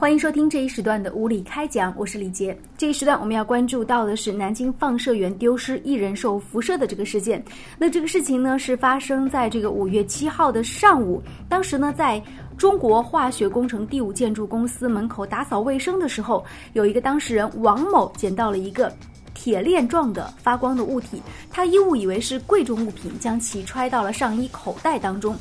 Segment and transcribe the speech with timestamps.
[0.00, 2.56] 欢迎收听这一时段的无理开讲，我是李杰。
[2.76, 7.44] 这一时段我们要关注到的是南京放射源丢失一人受辐射的这个事件。
[7.76, 12.22] 那这个事情呢是发生在这个五月七号的上午，当时呢在
[12.56, 18.92] 中国化学工程第五建筑公司门口打扫卫生的时候，有一个当事人王某捡到了一个
[19.40, 25.36] 铁链状的发光的物体，他一误以为是贵重物品，将其揣到了上衣口袋当中。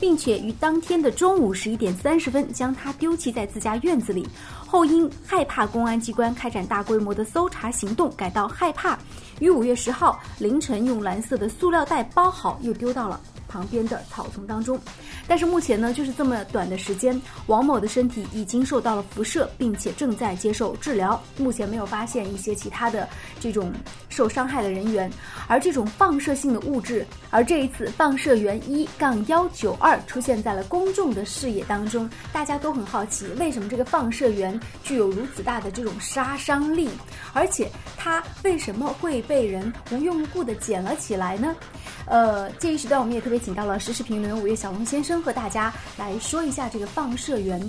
[0.00, 4.24] 并且于当天的中午十一点三十分将它丢弃在自家院子里，
[4.64, 8.96] 后因害怕公安机关开展大规模的搜查行动，感到害怕，
[9.40, 13.20] 于五月十号凌晨用蓝色的塑料袋包好，又丢到了。
[13.48, 14.78] 旁边的草丛当中，
[15.26, 21.20] 但是目前呢，就是这么短的时间，王某的身体已经受到了辐射，并且正在接受治疗。
[21.38, 23.08] 目前没有发现一些其他的
[23.40, 23.72] 这种
[24.08, 25.10] 受伤害的人员。
[25.48, 36.90] 而这种放射性的物质，而这一次放射源一杠幺九二出现在了公众的视野当中，大家都很好奇，为什么这个放射源具有如此大的这种杀伤力，
[37.32, 41.56] 而且它为什么会被人无缘无故的捡了起来呢？
[42.04, 47.60] 呃，这一时段我们也特别请到了时事评论员五月小龙先生和大家来说一下这个放射源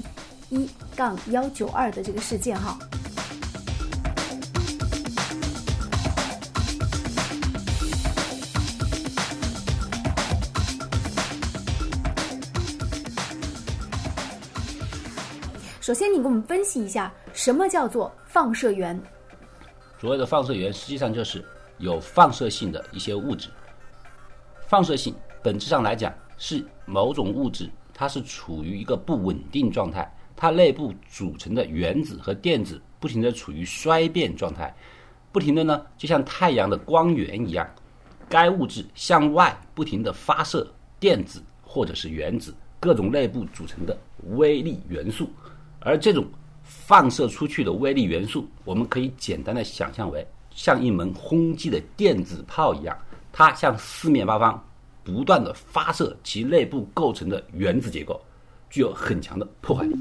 [0.49, 2.77] 一杠幺九二的这个事件哈。
[15.81, 19.01] 首先，你给我们分析一下什么叫做放射源？
[19.99, 21.43] 所谓的放射源，实际上就是
[21.79, 23.49] 有放射性的一些物质。
[24.67, 34.73] 放射性本质上来讲是某种物质，它是处于一个不稳定状态，它内部组成的原子和电子不停的处于衰变状态，
[35.31, 37.67] 不停的呢就像太阳的光源一样，
[38.27, 40.67] 该物质向外不停的发射
[40.99, 43.97] 电子或者是原子各种内部组成的
[44.31, 45.29] 微粒元素，
[45.79, 46.25] 而这种
[46.63, 52.97] 放射出去的微粒元素，我们可以简单的想象为像一门轰击的电子炮一样。
[53.31, 54.61] 它向四面八方
[55.09, 58.21] 不断的发射其内部构成的原子结构，
[58.69, 59.95] 具有很强的破坏力。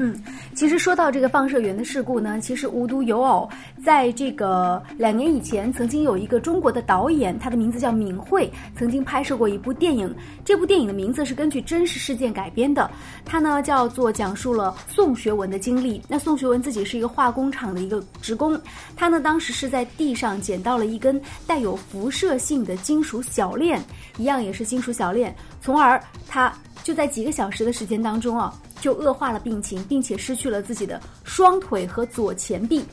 [0.00, 0.16] 嗯，
[0.54, 3.48] 其实说到这个放射源的事故呢，其实无独有偶，
[3.84, 10.14] 在这个两年以前，曾经有一个中国的导演，他的名字叫闵慧，曾经拍摄过一部电影。
[10.44, 12.88] 这部电影的名字是根据真实事件改编的，
[13.24, 16.00] 它呢叫做讲述了宋学文的经历。
[16.08, 18.58] 那宋学文自己是一个化工厂的一个职工，
[18.96, 23.82] 他呢当时是在地上捡到了一根带有辐射性的金属小链，
[24.16, 25.34] 一样也是金属小链，
[25.68, 26.50] 从而他
[26.82, 28.54] 就在几个小时的时间当中啊。
[28.80, 32.84] 就恶化了病情，并且失去了自己的双腿和左前臂，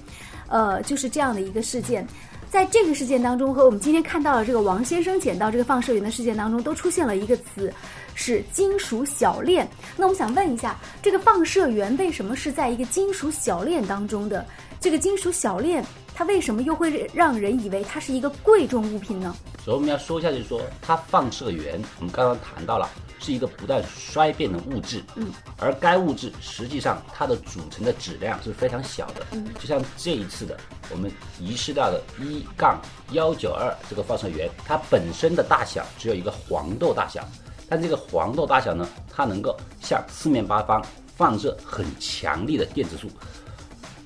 [0.48, 2.04] 呃，就是这样的一个事件。
[2.50, 7.72] 在这个事件当中，和我们今天看到的这个王先生捡到这个放射源的事件当中，都出现了一个词，
[8.16, 9.70] 是金属小链。
[9.96, 14.44] 那我们想问一下，这个放射源为什么是在一个金属小链当中的？
[14.86, 19.36] 这个金属小链，它为什么又会让人以为它是一个贵重物品呢？
[19.64, 22.88] 所以我们要说一下，就是说它放射源，我们刚刚谈到了。
[23.18, 30.56] 是一个不断衰变的物质，嗯，而该物质实际上它的组成的质量是非常小的，嗯，就像这一次的
[30.92, 32.80] 我们遗失掉的一杠
[33.14, 37.28] 幺九二这个放射源，它本身的大小只有一个黄豆大小，
[37.68, 40.86] 但这个黄豆大小呢，它能够向四面八方
[41.16, 43.10] 放射很强力的电子束，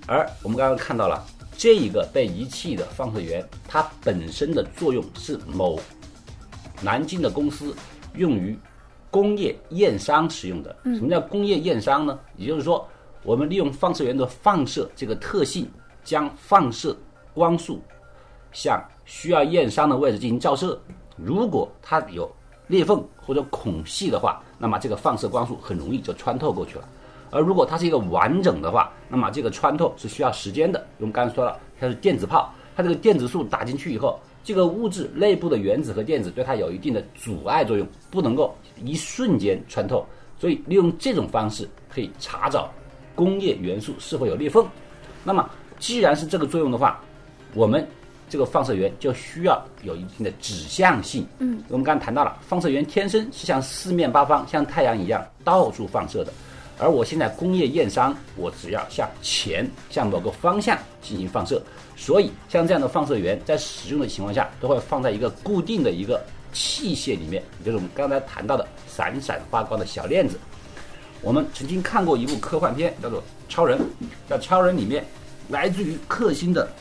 [0.09, 1.23] 而我们刚刚看到了
[1.55, 5.79] 这一个被遗弃的放射源，它本身的作用是某
[6.81, 7.75] 南京的公司
[8.15, 8.57] 用于。
[9.11, 12.19] 工业验伤使用的，什么叫工业验伤呢？
[12.37, 12.87] 也就是说，
[13.23, 15.67] 我们利用放射源的放射这个特性，
[16.03, 16.95] 将放射
[17.33, 17.81] 光束
[18.51, 20.79] 向需要验伤的位置进行照射。
[21.15, 22.31] 如果它有
[22.67, 26.87] 裂缝或者孔隙的话，那么这个放射光束很容易就穿透过去了。
[27.31, 30.85] 而如果它是一个完整的话，那么这个穿透是需要时间的。
[30.99, 34.17] 我们刚才说了，它是电子炮，它这个电子束打进去以后。
[34.41, 40.03] 这个物质内部的原子和电子对它有一定的阻碍作用，不能够一瞬间穿透，
[40.39, 42.71] 所以利用这种方式可以查找
[43.13, 44.65] 工业元素是否有裂缝。
[45.25, 45.47] 那么
[45.77, 46.99] 既然是这个作用的话，
[47.53, 47.85] 我们
[48.29, 51.27] 这个放射源就需要有一定的指向性。
[51.39, 56.31] 嗯，我们刚才谈到了放射源天生是向四面八方，像太阳一样到处放射的。
[56.79, 61.61] 而我现在工业验伤，我只要向前向某个方向进行放射，
[61.97, 66.23] 所以像这样的放射源在使用的情况下，都会放在一个固定的一个
[66.53, 70.39] 器械里面，也就是我们刚才谈到的闪闪发光的小链子。
[71.21, 73.77] 我们曾经看过一部科幻片，叫做《超人》，
[74.29, 75.05] 叫《超人》里面
[75.49, 76.71] 来自于克星的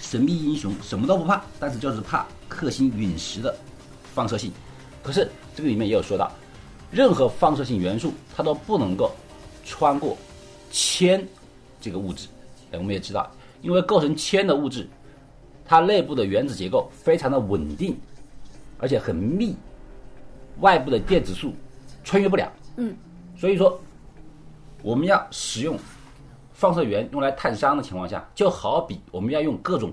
[0.00, 3.54] 神秘英雄，什么都不怕，但是就是怕克星陨石的
[4.12, 4.50] 放射性。
[5.00, 6.28] 可是这个里面也有说到，
[6.96, 9.10] 任何放射性元素它都不能够
[9.66, 10.16] 穿过
[10.70, 11.28] 铅
[11.78, 12.26] 这个物质。
[12.72, 14.88] 哎，我们也知道，因为构成铅的物质，
[15.62, 18.00] 它内部的原子结构非常的稳定，
[18.78, 19.54] 而且很密，
[20.60, 21.52] 外部的电子束
[22.02, 22.50] 穿越不了。
[22.76, 22.96] 嗯，
[23.36, 23.78] 所以说
[24.82, 25.78] 我们要使用
[26.54, 29.92] 放射源用来探伤的情况下，就好比我们要用各种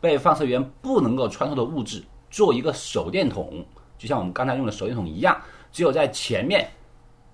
[0.00, 3.64] 被放射源不能够穿透的物质做一个手电筒，
[4.04, 5.34] 就像我们刚才用的手电筒一样，
[5.72, 6.68] 只有在前面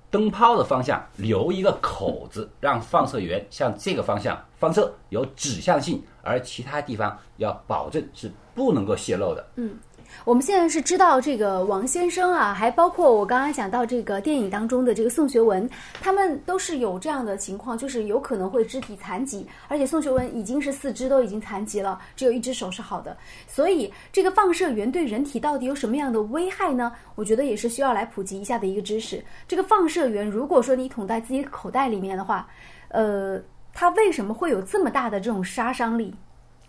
[0.08, 9.44] 灯泡的方向留一个口子，让放射源向这个方向放射，有指向性，而其他地方要保证是不能够泄露的。
[9.56, 9.76] 嗯
[10.25, 15.69] 我们现在是知道这个王先生啊，还包括我刚刚讲到这个电影当中的这个宋学文，
[16.01, 23.17] 他们都是有这样的情况，就是有可能会肢体残疾，而且宋学文已经是四肢都已经残疾了，只有一只手是好的。
[23.47, 26.93] 所以这个放射源对人体到底有什么样的危害呢？
[27.15, 29.25] 我觉得也是需要来普及一下的一个知识。
[29.49, 32.47] 这个放射源，如果说你捅在自己口袋里面的话，
[32.89, 33.41] 呃，
[33.73, 36.15] 它为什么会有这么大的这种杀伤力？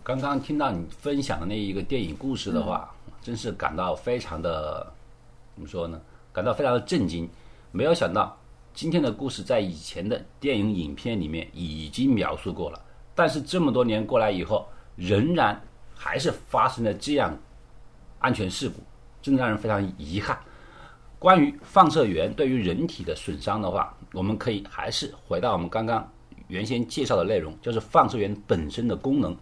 [0.04, 2.92] 刚刚听到你分享的那一个电影故事的话，
[3.22, 4.92] 真是感到非常的
[5.54, 6.00] 怎么说呢？
[6.32, 7.28] 感到非常的震惊。
[7.70, 8.36] 没有想到
[8.74, 12.80] 今天的故事在以前的电影影片里面已经描述过了，
[13.14, 14.66] 但是这么多年过来以后，
[14.96, 15.58] 仍然
[15.94, 17.34] 还是发生了这样
[18.18, 18.80] 安全事故，
[19.22, 20.38] 真的让人非常遗憾。
[21.18, 26.06] 关于放射源对于人体的损伤的话，我们可以还是回到我们刚刚
[26.48, 29.36] 原先介绍的内容，就是放射源本身的功能。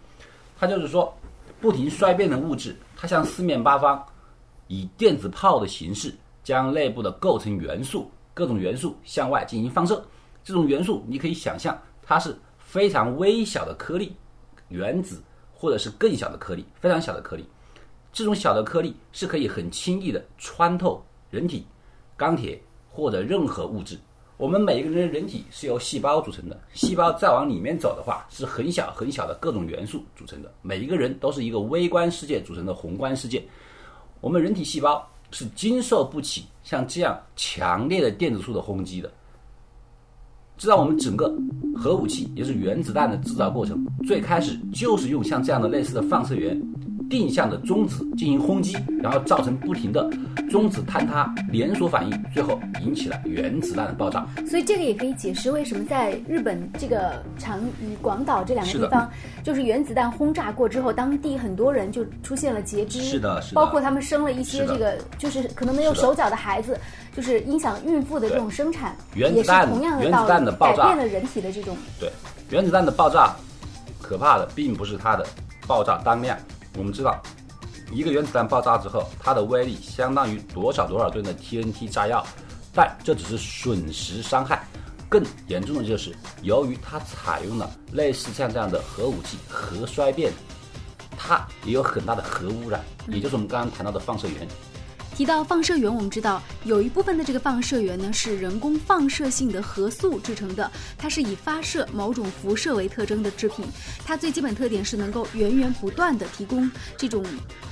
[0.58, 1.12] 它就是说，
[1.60, 4.04] 不停衰变的物质，它向四面八方
[4.66, 6.14] 以电子炮的形式，
[6.44, 10.04] 将内部的构成元素各种元素向外进行放射。
[10.44, 14.14] 这种元素你可以想象，它是非常微小的颗粒，
[14.68, 17.48] 原子或者是更小的颗粒，非常小的颗粒。
[18.12, 21.66] 这种小的颗粒是可以很轻易的穿透人体、
[22.18, 23.98] 钢铁或者任何物质。
[24.40, 30.50] 我们每一个人的人体是由细胞组成的，细胞再往里面走的话，是很小很小的各种元素组成的。
[30.62, 33.44] 每一个人都是一个微观世界组成的宏观世界。
[34.22, 39.12] 我们人体细胞是经受不起像这样强烈的电子束的轰击的。
[40.56, 41.30] 知道我们整个
[41.76, 46.58] 核武器也是原子弹的制造过程，最开始就是用像这样的类似的放射源。
[47.10, 50.08] 定向的中子进行轰击，然后造成不停的
[50.48, 54.24] 中子坍塌连锁反应，最后引起了原子弹的爆炸。
[54.48, 59.10] 所以这个也可以解释为什么在日本这个长与广岛这两个地方，
[59.42, 66.78] 就是原子弹轰炸过之后，当地很多人就出现了截肢，是的，是的，包括他们生了一些这个就是可能没有手脚的孩子，
[67.16, 68.96] 就是影响孕妇的这种生产。
[69.14, 71.76] 原子弹同样的原子弹的爆炸改变了人体的这种。
[71.98, 72.08] 对，
[72.50, 73.34] 原子弹的爆炸
[74.00, 75.26] 可怕的并不是它的
[75.66, 76.38] 爆炸当量。
[76.78, 77.20] 我们知道，
[77.92, 82.24] 一个原子弹爆炸之后，它的威力相当于多少多少吨的 TNT 炸药，
[82.72, 84.64] 但这只是损失伤害，
[85.08, 90.32] 更严重的就是由于它采用了类似像这样的核武器，核衰变，
[91.16, 94.46] 它也有很大的核污染，也就是我们刚刚谈到的放射源。
[95.20, 103.66] 提到放射源，我们知道有一部分的这个放射源呢是人工放射性的核素制成的，它是以发射某种辐射为特征的制品。
[104.02, 107.22] 它最基本特点是能够源源不断的提供这种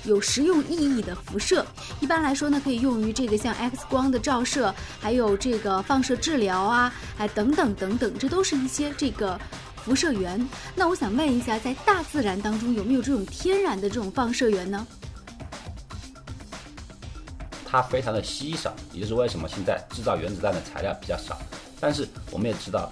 [0.04, 1.64] 有实用意义的辐射。
[2.00, 9.40] 一般来说呢，可以用于这个像 X 光的照射，还有这个放射治疗啊，哎等等等等，这都是一些这个
[9.74, 10.46] 辐射源。
[10.74, 14.86] 那我想问一下，在大自然当中有没有这种天然的这种放射源呢？
[17.70, 21.36] 它非常的稀少，也就是为什么现在制造原子弹的材料比较少。
[21.78, 22.90] 但是我们也知道，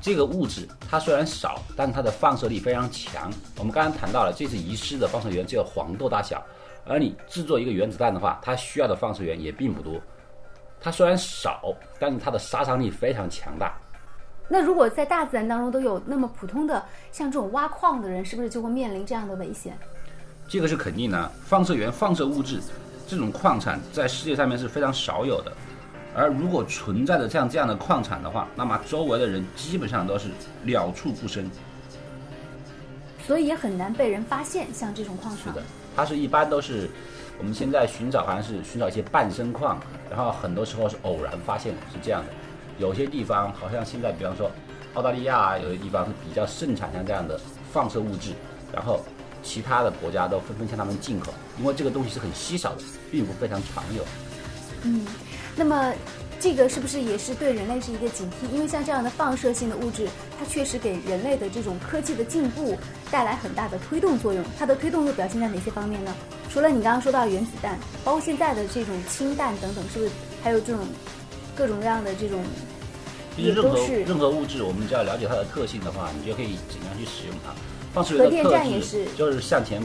[0.00, 3.32] 这个物质它虽然少，但是它的放射力非常强。
[3.58, 6.40] 我们刚刚谈到了，这次遗失的放射源只有黄豆大小，
[6.86, 10.00] 而你制作一个原子弹的话，它需要的放射源也并不多。
[10.80, 13.76] 它虽然少，但是它的杀伤力非常强大。
[14.48, 19.76] 那如果在大自然当中都有那么普通的像这种挖矿的人，是不是就会面临这样的危险？
[20.48, 22.60] 这个是肯定的，放射源、放射物质。
[23.12, 25.52] 这种矿产在世界上面是非常少有的，
[26.16, 30.30] 而如果存在着像这样的矿产的话，那么周围的人基本上都是
[30.64, 31.44] 了处不生，
[33.26, 34.66] 所以也很难被人发现。
[34.72, 35.62] 像这种矿产，是的，
[35.94, 36.88] 它是一般都是
[37.38, 39.78] 我们现在寻找，好像是寻找一些半生矿，
[40.08, 42.32] 然后很多时候是偶然发现的，是这样的。
[42.78, 44.50] 有些地方好像现在，比方说
[44.94, 47.38] 澳大利亚，有些地方是比较盛产像这样的
[47.70, 48.32] 放射物质，
[48.72, 49.02] 然后。
[49.42, 54.04] 其他的国家都纷纷向他们进口，因为这个东西是很稀少的，并不非常常有。
[54.84, 55.04] 嗯，
[55.56, 55.92] 那么
[56.40, 58.52] 这个是不是也是对人类是一个警惕？
[58.52, 60.08] 因为像这样的放射性的物质，
[60.38, 62.76] 它确实给人类的这种科技的进步
[63.10, 64.44] 带来很大的推动作用。
[64.58, 66.14] 它的推动又表现在哪些方面呢？
[66.50, 70.10] 除了你刚刚说到原子弹，包括现在的这种氢弹等等，是不是
[70.42, 70.86] 还有这种
[71.54, 72.42] 各种各样的这种？
[73.36, 77.54] 其实任何任何物质，我们只要了解它的特性的话，你就可以怎样去使用它。
[77.92, 79.82] 放射核电站也是就是向前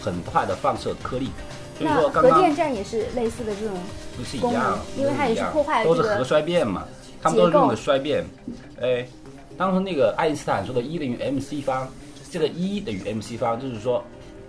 [0.00, 1.30] 很快的放射颗粒。
[1.78, 3.76] 所以说，核电站也是类似的这种
[4.16, 6.84] 不是一样，因为它也是破坏都是核衰变嘛，
[7.20, 8.24] 他们都是用的衰变。
[8.80, 9.06] 哎，
[9.58, 11.86] 当时那个爱因斯坦说的 E 等于 mc 方，
[12.30, 14.02] 这个 E 等于 mc 方，就是说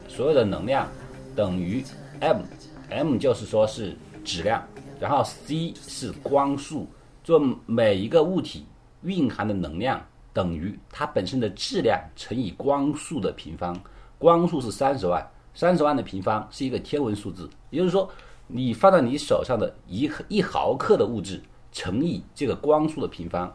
[0.08, 0.88] 所有的能量
[1.36, 1.84] 等于
[2.22, 4.66] m，m 就是说是质量，
[4.98, 6.88] 然后 c 是光速，
[7.26, 8.66] 做每一个物体
[9.02, 10.02] 蕴含的能量
[10.38, 13.76] 等于它本身的质量乘以光速的平方，
[14.20, 15.28] 光速是三十万。
[15.56, 18.08] 三十万的平方是一个天文数字，也就是说，
[18.46, 21.42] 你放在你手上的一一毫克的物质
[21.72, 23.52] 乘以这个光速的平方，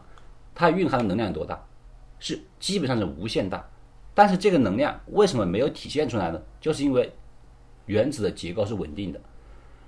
[0.53, 1.57] 它蕴含的能量有多大？
[2.19, 3.65] 是基本上是无限大。
[4.13, 6.41] 但是这个能量为什么没有体现出来呢？
[6.59, 7.09] 就是因为
[7.85, 9.21] 原子的结构是稳定的。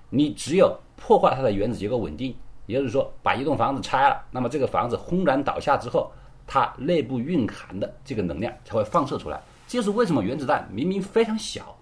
[0.09, 2.33] 你只有破坏它的原子结构稳定，
[2.67, 6.09] 也就是说把一栋房子拆了，那么这个房子轰然倒下之后，
[6.47, 9.41] 它内部蕴含的这个能量才会放射出来。
[9.67, 11.75] 这就是为什么原子弹明明非常小。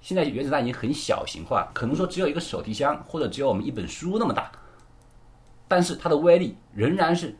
[0.00, 4.50] 现在原子弹已经很小型化，可能说只有一个手提箱或者只有我们一本书那么大，
[5.68, 7.36] 但是它的威力仍然是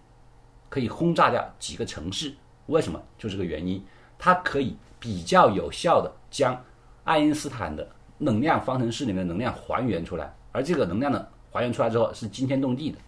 [0.69, 2.33] 可以轰炸掉几个城市。
[2.67, 3.03] 为什么？
[3.19, 3.85] 就这个原因，
[4.19, 6.57] 它可以比较有效的将
[7.03, 12.99] 爱因斯坦的能量方程式里面的能量还原出来，而这个能量呢，还原出来之后是惊天动地的。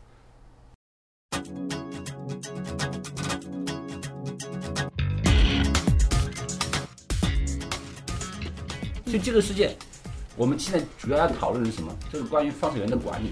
[9.15, 9.77] 就这个事件，
[10.37, 11.97] 我们现在主要要讨论的是什么？
[12.13, 13.31] 就是关于放射源的管理。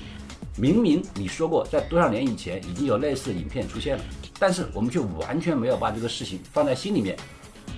[0.57, 4.05] 明明你说过，在多少年以前已经有类似的影片出现了，
[4.39, 7.17] 但是我们却完全没有把这个事情放在心里面。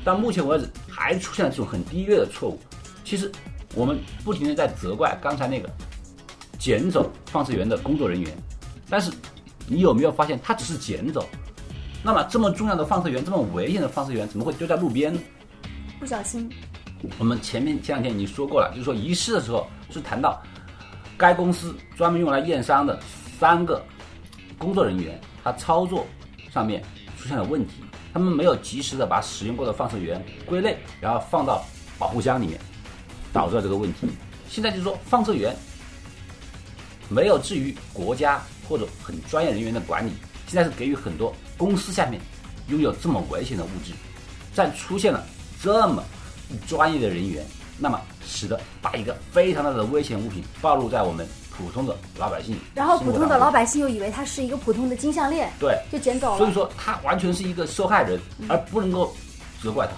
[0.05, 2.59] 到目前为止，还出现了这种很低劣的错误。
[3.05, 3.33] 其实
[3.75, 5.71] 我们不停的在责怪刚才那个
[6.59, 8.31] 捡走放射源的工作人员，
[8.91, 9.11] 但是
[9.67, 11.27] 你有没有发现，他只是捡走？
[12.03, 15.19] 那么这么重要的放射源，这么危险的放射源，怎么会丢在路边呢？
[15.99, 16.51] 不小心。
[17.19, 20.43] 我们前面前两天已经说过了，就是说仪式的时候是谈到
[21.17, 22.99] 该公司专门用来验伤的
[23.39, 23.85] 三个
[24.57, 26.07] 工作人员，他操作
[26.51, 26.83] 上面
[27.19, 27.75] 出现了问题，
[28.13, 31.63] 他们没有及时的把使用过的放射源归类，然后放到
[31.99, 32.59] 保护箱里面，
[33.33, 34.09] 导致了这个问题。
[34.49, 35.55] 现在就是说放射源
[37.11, 40.13] 没有至于国家或者很专业人员的管理，
[40.47, 42.21] 现在是给予很多公司下面
[42.69, 43.93] 拥有这么危险的物质，
[44.55, 45.23] 在出现了
[45.63, 46.03] 这么。
[46.67, 47.45] 专业的人员，
[47.79, 56.39] 那么使得把一个非常大的危险物品暴露在我们普通的老百姓，然后普通的老百姓又以为它是一个普通的金项链，对，就捡走了。
[56.39, 59.15] 所以说，他完全是一个受害人，而不能够
[59.63, 59.93] 责怪他。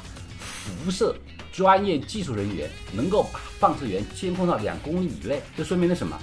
[0.84, 1.14] 辐射
[1.52, 6.18] 专业技术人员能够把放射源监控到两公里以内，这说明了什么？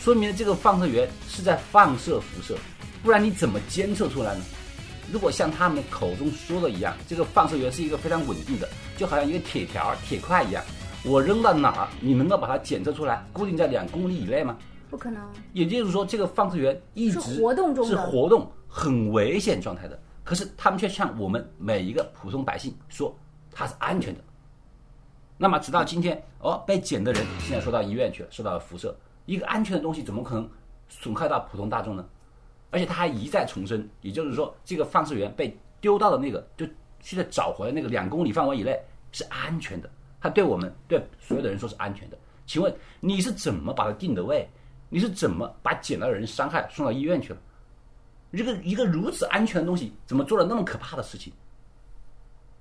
[0.00, 2.56] 说明了这个放射源是在放射辐射，
[3.02, 4.44] 不然你怎么监测出来呢？
[5.12, 10.62] 如果像他们口中说的一样，这个放射源是一个非常稳定的，就好像一个铁条、铁块一样，
[11.04, 14.56] 我扔到哪儿，你能够把它检测出来，固定在两公里以内吗？
[14.90, 15.22] 不可能。
[15.52, 19.98] 也就是说，这个放射源一直是活动中，是活动很危险状态的。
[20.24, 23.16] 可是他们却向我们每一个普通百姓说
[23.52, 24.20] 它是安全的。
[25.38, 28.96] 那么直到今天，哦，被捡的人现在说到医院去了，受到了辐射。
[29.26, 30.48] 一个安全的东西怎么可能
[30.88, 32.04] 损害到普通大众呢？
[32.76, 36.66] 而且他还一再重申，也就是说，这个放射源被丢到的那个，就
[37.00, 38.78] 现在找回来那个两公里范围以内
[39.12, 39.88] 是安全的。
[40.20, 42.18] 他对我们对所有的人说是安全的。
[42.44, 44.46] 请问你是怎么把它定的位？
[44.90, 47.38] 你是怎么把捡到的人伤害送到医院去了？
[48.32, 51.32] 一个一个如此安全的东西，怎么做了那么可怕的事情？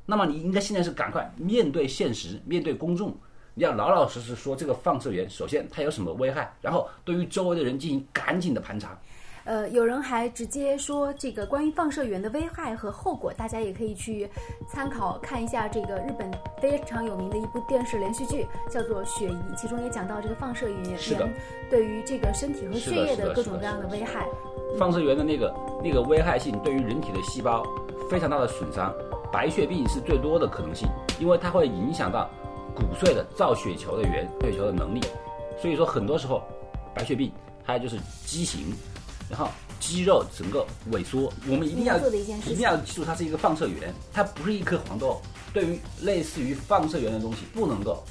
[0.06, 3.14] 那么你应该现在是赶快面对现实，面对公众，
[3.54, 8.98] 你要老老实实说这个放射源，首先它有什么危害，然后对于周围的人进行赶紧的盘查。
[9.46, 14.28] 呃，有人还直接说这个关于放射源的危害和后果，大家也可以去
[14.68, 20.76] 参考看一下这个日本非常有名的一部电视连续剧，叫做《雪姨》，其中也讲到这个放射源
[21.70, 24.26] 对于这个身体和血液的各种各样的危害。
[24.80, 27.64] 放射源的那个那个危害性对于人体的细胞
[28.10, 28.92] 非常大的损伤，
[29.32, 30.88] 白血病是最多的可能性，
[31.20, 32.28] 因为它会影响到
[32.74, 35.02] 骨髓的造血球的原血球的能力，
[35.62, 36.42] 所以说很多时候
[36.96, 37.32] 白血病
[37.64, 38.74] 还有就是畸形。
[39.30, 45.22] 然后肌肉整个萎缩，我们一定要一定要记住，它是一个放射源，它不是一颗黄豆。
[45.54, 48.04] 对于类似于放射源的东西，不能够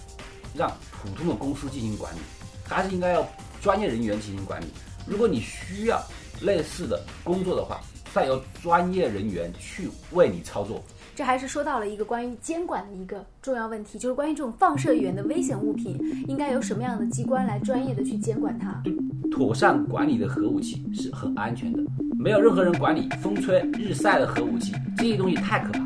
[0.54, 2.18] 让普通的公司进行管理，
[2.64, 3.26] 还是应该要
[3.61, 4.66] 专业人员进行管理。
[5.06, 6.02] 如果你需要
[6.40, 7.80] 类似的工作的话，
[8.14, 10.80] 再由专业人员去为你操作。
[11.16, 18.80] 这还是说到了一个关于监管的一个重要问题，就是关于这种放射源的危险物品，应该由什么样的机关来专业的去监管它？
[18.85, 18.94] 对，
[19.33, 21.80] 妥善管理的核武器是很安全的，
[22.16, 25.85] 没有任何人管理风吹日晒的核武器，这些东西太可怕。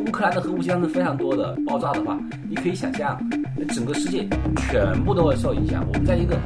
[0.00, 3.18] 乌克兰的核武器量是非常多的，爆炸的话，你可以想象，
[3.68, 4.26] 整个世界
[4.56, 5.86] 全部都会受影响。
[5.86, 6.36] 我们在一个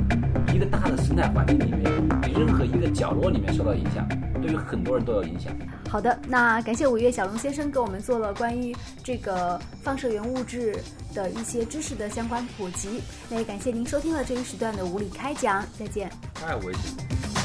[0.56, 1.82] 一个大的生态环境里面，
[2.26, 4.08] 你任何一个角落里面受到影响，
[4.40, 5.52] 对于很多人都有影响。
[5.86, 10.74] 好的，那感谢五月小龙先生给我们做了关于这个放射源物质
[11.12, 13.02] 的一些知识的相关普及。
[13.28, 16.10] 那也感谢您收听了这一时段的无理开讲，再见。
[16.32, 17.35] 太危险。